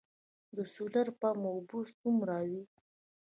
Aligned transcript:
د 0.55 0.57
سولر 0.73 1.07
پمپ 1.19 1.43
اوبه 1.53 1.79
څومره 1.99 2.35
وي؟ 2.49 2.61